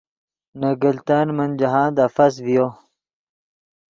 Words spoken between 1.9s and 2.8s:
افس ڤیو